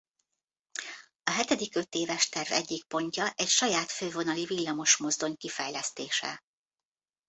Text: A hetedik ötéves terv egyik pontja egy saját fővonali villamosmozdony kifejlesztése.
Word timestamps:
A 1.23 1.31
hetedik 1.31 1.75
ötéves 1.75 2.29
terv 2.29 2.51
egyik 2.51 2.83
pontja 2.83 3.31
egy 3.35 3.47
saját 3.47 3.91
fővonali 3.91 4.45
villamosmozdony 4.45 5.35
kifejlesztése. 5.37 6.43